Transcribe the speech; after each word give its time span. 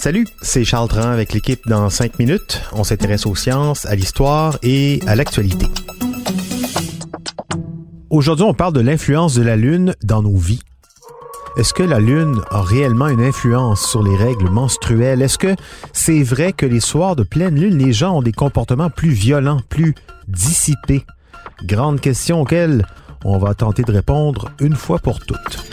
Salut, 0.00 0.26
c'est 0.42 0.64
Charles 0.64 0.88
Dran 0.88 1.02
avec 1.02 1.32
l'équipe 1.32 1.68
dans 1.68 1.88
5 1.88 2.18
minutes. 2.18 2.62
On 2.72 2.82
s'intéresse 2.82 3.26
aux 3.26 3.36
sciences, 3.36 3.86
à 3.86 3.94
l'histoire 3.94 4.58
et 4.64 5.00
à 5.06 5.14
l'actualité. 5.14 5.66
Aujourd'hui, 8.10 8.44
on 8.44 8.54
parle 8.54 8.72
de 8.72 8.80
l'influence 8.80 9.36
de 9.36 9.42
la 9.42 9.54
Lune 9.54 9.94
dans 10.02 10.20
nos 10.20 10.36
vies. 10.36 10.58
Est-ce 11.56 11.72
que 11.72 11.84
la 11.84 12.00
Lune 12.00 12.40
a 12.50 12.60
réellement 12.60 13.06
une 13.06 13.22
influence 13.22 13.86
sur 13.88 14.02
les 14.02 14.16
règles 14.16 14.50
menstruelles? 14.50 15.22
Est-ce 15.22 15.38
que 15.38 15.54
c'est 15.92 16.24
vrai 16.24 16.52
que 16.52 16.66
les 16.66 16.80
soirs 16.80 17.14
de 17.14 17.22
pleine 17.22 17.54
Lune, 17.54 17.78
les 17.78 17.92
gens 17.92 18.16
ont 18.16 18.22
des 18.22 18.32
comportements 18.32 18.90
plus 18.90 19.10
violents, 19.10 19.60
plus 19.68 19.94
dissipés? 20.26 21.06
Grande 21.62 22.00
question 22.00 22.40
auxquelles 22.40 22.84
on 23.24 23.38
va 23.38 23.54
tenter 23.54 23.84
de 23.84 23.92
répondre 23.92 24.50
une 24.58 24.74
fois 24.74 24.98
pour 24.98 25.20
toutes. 25.20 25.68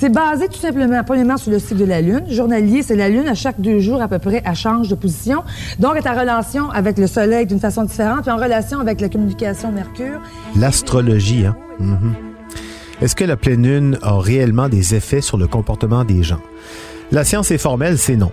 C'est 0.00 0.08
basé 0.08 0.48
tout 0.48 0.58
simplement, 0.58 1.04
premièrement, 1.04 1.36
sur 1.36 1.50
le 1.50 1.58
cycle 1.58 1.76
de 1.76 1.84
la 1.84 2.00
Lune. 2.00 2.22
Journalier, 2.26 2.82
c'est 2.82 2.96
la 2.96 3.10
Lune, 3.10 3.28
à 3.28 3.34
chaque 3.34 3.60
deux 3.60 3.80
jours 3.80 4.00
à 4.00 4.08
peu 4.08 4.18
près, 4.18 4.40
elle 4.42 4.54
change 4.54 4.88
de 4.88 4.94
position. 4.94 5.42
Donc, 5.78 5.92
elle 5.94 6.02
est 6.02 6.08
en 6.08 6.18
relation 6.18 6.70
avec 6.70 6.96
le 6.96 7.06
Soleil 7.06 7.44
d'une 7.44 7.60
façon 7.60 7.84
différente, 7.84 8.22
puis 8.22 8.30
en 8.30 8.38
relation 8.38 8.80
avec 8.80 8.98
la 9.02 9.10
communication 9.10 9.70
Mercure. 9.70 10.18
L'astrologie, 10.56 11.44
hein? 11.44 11.54
Mhm. 11.78 12.14
Est-ce 13.02 13.14
que 13.14 13.24
la 13.24 13.36
pleine 13.36 13.62
Lune 13.62 13.98
a 14.00 14.18
réellement 14.18 14.70
des 14.70 14.94
effets 14.94 15.20
sur 15.20 15.36
le 15.36 15.46
comportement 15.46 16.02
des 16.02 16.22
gens? 16.22 16.40
La 17.12 17.22
science 17.22 17.50
est 17.50 17.58
formelle, 17.58 17.98
c'est 17.98 18.16
non. 18.16 18.32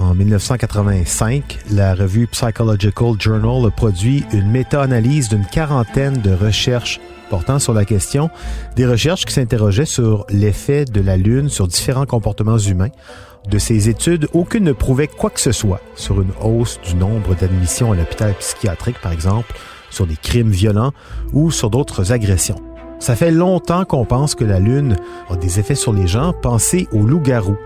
En 0.00 0.14
1985, 0.14 1.58
la 1.72 1.94
revue 1.94 2.26
Psychological 2.26 3.12
Journal 3.18 3.66
a 3.66 3.70
produit 3.70 4.24
une 4.32 4.50
méta-analyse 4.50 5.28
d'une 5.28 5.44
quarantaine 5.44 6.14
de 6.22 6.32
recherches 6.32 7.00
portant 7.28 7.58
sur 7.58 7.74
la 7.74 7.84
question, 7.84 8.30
des 8.76 8.86
recherches 8.86 9.26
qui 9.26 9.34
s'interrogeaient 9.34 9.84
sur 9.84 10.24
l'effet 10.30 10.86
de 10.86 11.02
la 11.02 11.18
Lune 11.18 11.50
sur 11.50 11.68
différents 11.68 12.06
comportements 12.06 12.58
humains. 12.58 12.88
De 13.48 13.58
ces 13.58 13.90
études, 13.90 14.26
aucune 14.32 14.64
ne 14.64 14.72
prouvait 14.72 15.06
quoi 15.06 15.28
que 15.28 15.40
ce 15.40 15.52
soit 15.52 15.82
sur 15.94 16.22
une 16.22 16.32
hausse 16.42 16.80
du 16.80 16.94
nombre 16.94 17.34
d'admissions 17.34 17.92
à 17.92 17.96
l'hôpital 17.96 18.34
psychiatrique, 18.34 19.00
par 19.02 19.12
exemple, 19.12 19.54
sur 19.90 20.06
des 20.06 20.16
crimes 20.16 20.50
violents 20.50 20.92
ou 21.32 21.50
sur 21.50 21.68
d'autres 21.68 22.10
agressions. 22.10 22.60
Ça 23.00 23.16
fait 23.16 23.30
longtemps 23.30 23.84
qu'on 23.84 24.06
pense 24.06 24.34
que 24.34 24.44
la 24.44 24.60
Lune 24.60 24.96
a 25.28 25.36
des 25.36 25.60
effets 25.60 25.74
sur 25.74 25.92
les 25.92 26.06
gens. 26.06 26.32
Pensez 26.32 26.88
aux 26.90 27.06
loups-garous. 27.06 27.56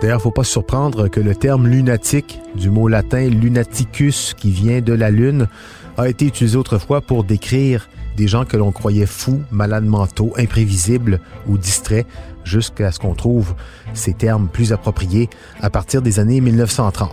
D'ailleurs, 0.00 0.22
faut 0.22 0.30
pas 0.30 0.44
se 0.44 0.52
surprendre 0.52 1.08
que 1.08 1.18
le 1.18 1.34
terme 1.34 1.66
lunatique, 1.66 2.40
du 2.54 2.70
mot 2.70 2.86
latin 2.86 3.28
lunaticus, 3.28 4.34
qui 4.34 4.50
vient 4.50 4.80
de 4.80 4.92
la 4.92 5.10
Lune, 5.10 5.48
a 5.96 6.08
été 6.08 6.24
utilisé 6.24 6.56
autrefois 6.56 7.00
pour 7.00 7.24
décrire 7.24 7.88
des 8.16 8.28
gens 8.28 8.44
que 8.44 8.56
l'on 8.56 8.70
croyait 8.70 9.06
fous, 9.06 9.42
malades 9.50 9.84
mentaux, 9.84 10.32
imprévisibles 10.36 11.20
ou 11.48 11.58
distraits, 11.58 12.06
jusqu'à 12.44 12.92
ce 12.92 13.00
qu'on 13.00 13.14
trouve 13.14 13.54
ces 13.92 14.12
termes 14.12 14.48
plus 14.48 14.72
appropriés 14.72 15.28
à 15.60 15.68
partir 15.68 16.00
des 16.00 16.20
années 16.20 16.40
1930. 16.40 17.12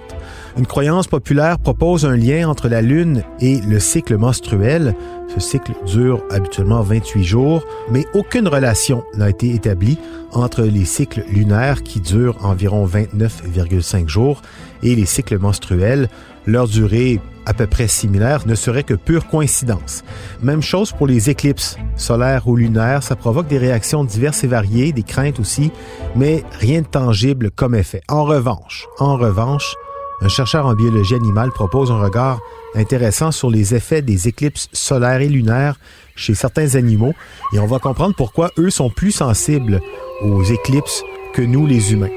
Une 0.58 0.66
croyance 0.66 1.08
populaire 1.08 1.60
propose 1.60 2.06
un 2.06 2.16
lien 2.16 2.48
entre 2.48 2.70
la 2.70 2.82
Lune 2.82 3.24
et 3.42 3.60
le 3.60 3.78
cycle 3.78 4.16
menstruel. 4.16 4.96
Ce 5.28 5.42
cycle 5.42 5.74
dure 5.86 6.24
habituellement 6.32 6.82
28 6.82 7.24
jours, 7.26 7.66
mais 7.92 8.06
aucune 8.14 8.48
relation 8.48 9.04
n'a 9.18 9.30
été 9.30 9.54
établie 9.54 9.98
entre 10.32 10.62
les 10.62 10.86
cycles 10.86 11.26
lunaires 11.30 11.84
qui 11.84 12.00
durent 12.00 12.38
environ 12.46 12.88
29,5 12.88 14.08
jours 14.08 14.42
et 14.82 14.96
les 14.96 15.06
cycles 15.06 15.40
menstruels. 15.40 16.08
Leur 16.46 16.70
durée 16.70 17.20
à 17.46 17.54
peu 17.54 17.68
près 17.68 17.90
similaire 17.90 18.48
ne 18.48 18.56
serait 18.56 18.84
que 18.84 18.94
pure 18.94 19.28
coïncidence. 19.28 20.06
Même 20.42 20.62
chose 20.62 20.94
pour 20.94 21.06
les 21.06 21.30
éclipses 21.30 21.78
solaires 21.98 22.48
ou 22.48 22.56
lunaires, 22.56 23.04
ça 23.04 23.18
provoque 23.18 23.48
des 23.48 23.58
réactions 23.58 24.06
diverses 24.06 24.46
et 24.46 24.48
variées, 24.48 24.94
des 24.94 25.04
craintes 25.04 25.40
aussi, 25.40 25.72
mais 26.16 26.44
rien 26.60 26.82
de 26.82 26.88
tangible 26.88 27.52
comme 27.52 27.76
effet. 27.76 28.02
En 28.08 28.24
revanche, 28.24 28.88
en 29.00 29.18
revanche, 29.18 29.76
un 30.22 30.28
chercheur 30.30 30.66
en 30.66 30.74
biologie 30.74 31.16
animale 31.16 31.52
propose 31.52 31.92
un 31.92 32.00
regard 32.00 32.40
intéressant 32.74 33.32
sur 33.32 33.50
les 33.50 33.76
effets 33.76 34.02
des 34.02 34.28
éclipses 34.28 34.70
solaires 34.72 35.22
et 35.22 35.30
lunaires 35.30 35.78
chez 36.16 36.34
certains 36.34 36.76
animaux 36.76 37.14
et 37.54 37.60
on 37.60 37.68
va 37.68 37.80
comprendre 37.80 38.16
pourquoi 38.16 38.52
eux 38.58 38.70
sont 38.70 38.90
plus 38.90 39.12
sensibles 39.12 39.82
aux 40.22 40.44
éclipses 40.44 41.04
que 41.34 41.42
nous 41.42 41.68
les 41.68 41.92
humains. 41.94 42.12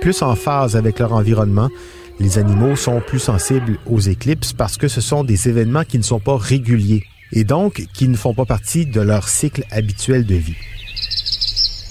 Plus 0.00 0.22
en 0.22 0.34
phase 0.34 0.76
avec 0.76 0.98
leur 0.98 1.12
environnement, 1.12 1.70
les 2.18 2.38
animaux 2.38 2.76
sont 2.76 3.00
plus 3.00 3.20
sensibles 3.20 3.78
aux 3.86 4.00
éclipses 4.00 4.52
parce 4.52 4.76
que 4.76 4.88
ce 4.88 5.00
sont 5.00 5.22
des 5.22 5.48
événements 5.48 5.84
qui 5.84 5.98
ne 5.98 6.02
sont 6.02 6.20
pas 6.20 6.36
réguliers 6.36 7.04
et 7.32 7.44
donc 7.44 7.86
qui 7.92 8.08
ne 8.08 8.16
font 8.16 8.34
pas 8.34 8.44
partie 8.44 8.86
de 8.86 9.00
leur 9.00 9.28
cycle 9.28 9.64
habituel 9.70 10.26
de 10.26 10.34
vie. 10.34 10.56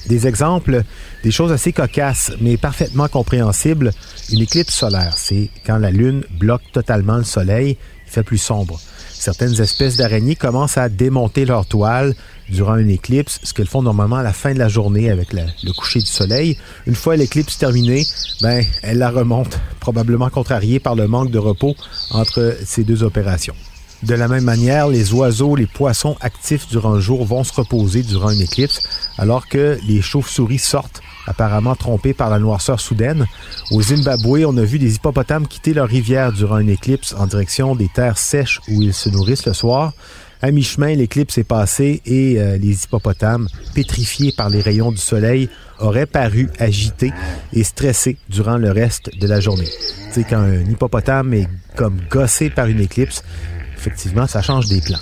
Des 0.07 0.27
exemples, 0.27 0.83
des 1.23 1.31
choses 1.31 1.51
assez 1.51 1.73
cocasses 1.73 2.31
mais 2.39 2.57
parfaitement 2.57 3.07
compréhensibles. 3.07 3.91
Une 4.31 4.41
éclipse 4.41 4.73
solaire, 4.73 5.15
c'est 5.17 5.49
quand 5.65 5.77
la 5.77 5.91
Lune 5.91 6.23
bloque 6.39 6.71
totalement 6.71 7.17
le 7.17 7.23
Soleil, 7.23 7.77
il 8.05 8.11
fait 8.11 8.23
plus 8.23 8.37
sombre. 8.37 8.79
Certaines 9.17 9.59
espèces 9.61 9.97
d'araignées 9.97 10.35
commencent 10.35 10.77
à 10.77 10.89
démonter 10.89 11.45
leur 11.45 11.65
toile 11.65 12.13
durant 12.49 12.75
une 12.75 12.91
éclipse, 12.91 13.39
ce 13.41 13.53
qu'elles 13.53 13.67
font 13.67 13.81
normalement 13.81 14.17
à 14.17 14.23
la 14.23 14.33
fin 14.33 14.53
de 14.53 14.59
la 14.59 14.69
journée 14.69 15.09
avec 15.09 15.33
le 15.33 15.71
coucher 15.73 15.99
du 15.99 16.05
soleil. 16.05 16.57
Une 16.85 16.95
fois 16.95 17.15
l'éclipse 17.15 17.57
terminée, 17.57 18.05
ben, 18.41 18.63
elles 18.83 18.99
la 18.99 19.09
remontent, 19.09 19.57
probablement 19.79 20.29
contrariées 20.29 20.79
par 20.79 20.95
le 20.95 21.07
manque 21.07 21.31
de 21.31 21.39
repos 21.39 21.75
entre 22.11 22.55
ces 22.65 22.83
deux 22.83 23.01
opérations. 23.03 23.55
De 24.03 24.13
la 24.13 24.27
même 24.27 24.43
manière, 24.43 24.87
les 24.87 25.13
oiseaux, 25.13 25.55
les 25.55 25.67
poissons 25.67 26.15
actifs 26.21 26.67
durant 26.67 26.93
le 26.93 26.99
jour 26.99 27.25
vont 27.25 27.43
se 27.43 27.53
reposer 27.53 28.03
durant 28.03 28.29
une 28.29 28.41
éclipse, 28.41 28.81
alors 29.17 29.47
que 29.47 29.79
les 29.87 30.01
chauves-souris 30.01 30.59
sortent 30.59 31.01
apparemment 31.27 31.75
trompés 31.75 32.13
par 32.13 32.29
la 32.29 32.39
noirceur 32.39 32.79
soudaine. 32.79 33.25
Au 33.71 33.81
Zimbabwe, 33.81 34.45
on 34.45 34.57
a 34.57 34.63
vu 34.63 34.79
des 34.79 34.95
hippopotames 34.95 35.47
quitter 35.47 35.73
leur 35.73 35.87
rivière 35.87 36.31
durant 36.31 36.59
une 36.59 36.69
éclipse 36.69 37.15
en 37.17 37.25
direction 37.25 37.75
des 37.75 37.89
terres 37.89 38.17
sèches 38.17 38.61
où 38.69 38.81
ils 38.81 38.93
se 38.93 39.09
nourrissent 39.09 39.45
le 39.45 39.53
soir. 39.53 39.93
À 40.41 40.51
mi-chemin, 40.51 40.93
l'éclipse 40.93 41.37
est 41.37 41.43
passée 41.43 42.01
et 42.05 42.39
euh, 42.39 42.57
les 42.57 42.83
hippopotames, 42.83 43.47
pétrifiés 43.73 44.33
par 44.35 44.49
les 44.49 44.61
rayons 44.61 44.91
du 44.91 44.97
soleil, 44.97 45.49
auraient 45.79 46.05
paru 46.05 46.49
agités 46.59 47.13
et 47.53 47.63
stressés 47.63 48.17
durant 48.29 48.57
le 48.57 48.71
reste 48.71 49.17
de 49.17 49.27
la 49.27 49.39
journée. 49.39 49.69
Tu 50.13 50.21
sais, 50.21 50.25
quand 50.29 50.37
un 50.37 50.59
hippopotame 50.59 51.33
est 51.33 51.47
comme 51.75 51.99
gossé 52.09 52.49
par 52.49 52.67
une 52.67 52.81
éclipse, 52.81 53.23
effectivement, 53.85 54.27
ça 54.27 54.41
change 54.41 54.67
des 54.67 54.81
plans. 54.81 54.99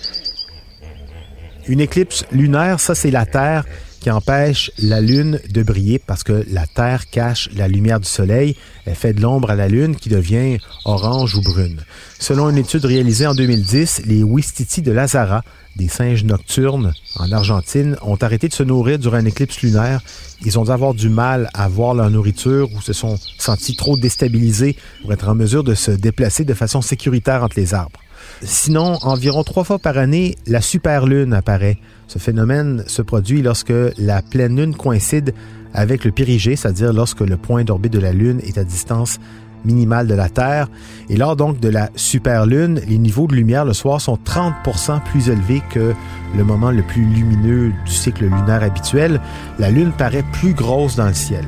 Une 1.67 1.79
éclipse 1.79 2.25
lunaire, 2.31 2.79
ça 2.79 2.95
c'est 2.95 3.11
la 3.11 3.25
Terre 3.25 3.63
qui 4.01 4.11
empêche 4.11 4.69
la 4.79 4.99
Lune 4.99 5.39
de 5.49 5.63
briller 5.63 5.97
parce 5.97 6.23
que 6.23 6.45
la 6.51 6.67
Terre 6.67 7.09
cache 7.09 7.49
la 7.55 7.69
lumière 7.69 8.01
du 8.01 8.07
Soleil. 8.07 8.57
Elle 8.85 8.95
fait 8.95 9.13
de 9.13 9.21
l'ombre 9.21 9.49
à 9.49 9.55
la 9.55 9.69
Lune 9.69 9.95
qui 9.95 10.09
devient 10.09 10.57
orange 10.83 11.35
ou 11.35 11.41
brune. 11.41 11.79
Selon 12.19 12.49
une 12.49 12.57
étude 12.57 12.83
réalisée 12.83 13.27
en 13.27 13.33
2010, 13.33 14.01
les 14.05 14.21
Wistiti 14.21 14.81
de 14.81 14.91
Lazara, 14.91 15.41
des 15.77 15.87
singes 15.87 16.25
nocturnes 16.25 16.93
en 17.15 17.31
Argentine, 17.31 17.95
ont 18.01 18.17
arrêté 18.17 18.49
de 18.49 18.53
se 18.53 18.63
nourrir 18.63 18.99
durant 18.99 19.19
une 19.19 19.27
éclipse 19.27 19.61
lunaire. 19.61 20.01
Ils 20.43 20.59
ont 20.59 20.65
dû 20.65 20.71
avoir 20.71 20.93
du 20.93 21.07
mal 21.07 21.49
à 21.53 21.69
voir 21.69 21.93
leur 21.93 22.09
nourriture 22.09 22.69
ou 22.73 22.81
se 22.81 22.91
sont 22.91 23.17
sentis 23.37 23.77
trop 23.77 23.95
déstabilisés 23.95 24.75
pour 25.01 25.13
être 25.13 25.29
en 25.29 25.35
mesure 25.35 25.63
de 25.63 25.75
se 25.75 25.91
déplacer 25.91 26.43
de 26.43 26.53
façon 26.53 26.81
sécuritaire 26.81 27.41
entre 27.41 27.57
les 27.57 27.73
arbres. 27.73 28.02
Sinon, 28.41 28.97
environ 29.01 29.43
trois 29.43 29.63
fois 29.63 29.79
par 29.79 29.97
année, 29.97 30.35
la 30.47 30.61
superlune 30.61 31.33
apparaît. 31.33 31.77
Ce 32.07 32.19
phénomène 32.19 32.83
se 32.87 33.01
produit 33.01 33.41
lorsque 33.41 33.73
la 33.97 34.21
pleine 34.21 34.57
lune 34.57 34.75
coïncide 34.75 35.33
avec 35.73 36.05
le 36.05 36.11
périgée, 36.11 36.55
c'est-à-dire 36.55 36.93
lorsque 36.93 37.21
le 37.21 37.37
point 37.37 37.63
d'orbite 37.63 37.93
de 37.93 37.99
la 37.99 38.13
Lune 38.13 38.39
est 38.43 38.57
à 38.57 38.63
distance 38.63 39.19
minimale 39.65 40.07
de 40.07 40.13
la 40.13 40.29
Terre. 40.29 40.67
Et 41.09 41.17
lors 41.17 41.35
donc 41.35 41.59
de 41.59 41.69
la 41.69 41.89
superlune, 41.95 42.81
les 42.87 42.97
niveaux 42.97 43.27
de 43.27 43.35
lumière 43.35 43.65
le 43.65 43.73
soir 43.73 44.01
sont 44.01 44.17
30% 44.23 45.01
plus 45.03 45.29
élevés 45.29 45.61
que 45.69 45.93
le 46.35 46.43
moment 46.43 46.71
le 46.71 46.83
plus 46.83 47.05
lumineux 47.05 47.71
du 47.85 47.91
cycle 47.91 48.25
lunaire 48.25 48.63
habituel. 48.63 49.19
La 49.59 49.71
Lune 49.71 49.91
paraît 49.97 50.25
plus 50.33 50.53
grosse 50.53 50.95
dans 50.95 51.07
le 51.07 51.13
ciel. 51.13 51.45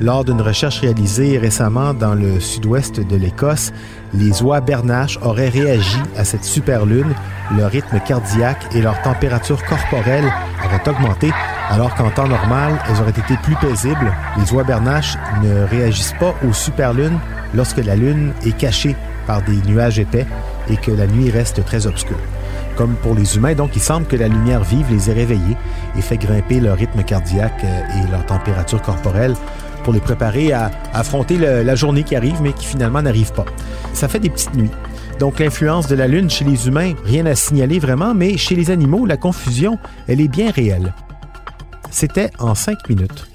Lors 0.00 0.24
d'une 0.24 0.40
recherche 0.40 0.80
réalisée 0.80 1.38
récemment 1.38 1.94
dans 1.94 2.14
le 2.14 2.40
sud-ouest 2.40 3.00
de 3.00 3.16
l'Écosse, 3.16 3.72
les 4.14 4.42
oies 4.42 4.60
bernaches 4.60 5.18
auraient 5.22 5.48
réagi 5.48 5.98
à 6.16 6.24
cette 6.24 6.44
superlune, 6.44 7.14
leur 7.56 7.70
rythme 7.70 8.00
cardiaque 8.00 8.74
et 8.74 8.80
leur 8.80 9.00
température 9.02 9.64
corporelle 9.64 10.32
auraient 10.64 10.88
augmenté 10.88 11.30
alors 11.70 11.94
qu'en 11.94 12.10
temps 12.10 12.28
normal, 12.28 12.78
elles 12.88 13.00
auraient 13.00 13.10
été 13.10 13.36
plus 13.42 13.56
paisibles. 13.56 14.12
Les 14.38 14.52
oies 14.52 14.64
bernaches 14.64 15.16
ne 15.42 15.64
réagissent 15.64 16.14
pas 16.18 16.34
aux 16.46 16.52
superlunes 16.52 17.18
lorsque 17.54 17.78
la 17.78 17.96
lune 17.96 18.32
est 18.44 18.56
cachée 18.56 18.96
par 19.26 19.42
des 19.42 19.56
nuages 19.66 19.98
épais 19.98 20.26
et 20.68 20.76
que 20.76 20.90
la 20.90 21.06
nuit 21.06 21.30
reste 21.30 21.64
très 21.64 21.86
obscure. 21.86 22.18
Comme 22.76 22.94
pour 22.96 23.14
les 23.14 23.36
humains, 23.36 23.54
donc, 23.54 23.76
il 23.76 23.82
semble 23.82 24.06
que 24.06 24.16
la 24.16 24.28
lumière 24.28 24.64
vive 24.64 24.86
les 24.90 25.10
ait 25.10 25.14
réveillés 25.14 25.56
et 25.96 26.02
fait 26.02 26.16
grimper 26.16 26.60
leur 26.60 26.76
rythme 26.76 27.02
cardiaque 27.02 27.64
euh, 27.64 28.02
et 28.02 28.10
leur 28.10 28.24
température 28.26 28.80
corporelle 28.80 29.34
pour 29.82 29.92
les 29.92 30.00
préparer 30.00 30.52
à 30.52 30.70
affronter 30.92 31.36
la 31.38 31.74
journée 31.74 32.02
qui 32.02 32.16
arrive, 32.16 32.40
mais 32.42 32.52
qui 32.52 32.66
finalement 32.66 33.02
n'arrive 33.02 33.32
pas. 33.32 33.44
Ça 33.92 34.08
fait 34.08 34.20
des 34.20 34.30
petites 34.30 34.54
nuits. 34.54 34.70
Donc 35.18 35.38
l'influence 35.38 35.86
de 35.86 35.94
la 35.94 36.08
Lune 36.08 36.30
chez 36.30 36.44
les 36.44 36.66
humains, 36.66 36.94
rien 37.04 37.26
à 37.26 37.34
signaler 37.34 37.78
vraiment, 37.78 38.14
mais 38.14 38.36
chez 38.36 38.54
les 38.54 38.70
animaux, 38.70 39.06
la 39.06 39.16
confusion, 39.16 39.78
elle 40.08 40.20
est 40.20 40.28
bien 40.28 40.50
réelle. 40.50 40.94
C'était 41.90 42.30
en 42.38 42.54
cinq 42.54 42.88
minutes. 42.88 43.31